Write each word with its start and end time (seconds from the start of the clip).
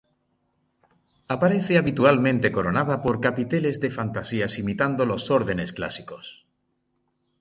Aparece 1.35 1.77
habitualmente 1.77 2.51
coronada 2.57 2.95
por 3.03 3.15
capiteles 3.25 3.79
de 3.79 3.91
fantasías 3.91 4.57
imitando 4.57 5.05
los 5.05 5.29
órdenes 5.29 5.73
clásicos. 5.73 6.43